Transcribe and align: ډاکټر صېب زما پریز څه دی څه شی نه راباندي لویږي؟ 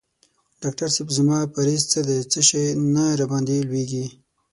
ډاکټر 0.61 0.89
صېب 0.95 1.07
زما 1.17 1.39
پریز 1.55 1.81
څه 1.91 1.99
دی 2.07 2.17
څه 2.31 2.39
شی 2.47 2.65
نه 2.93 3.03
راباندي 3.19 3.57
لویږي؟ 3.69 4.05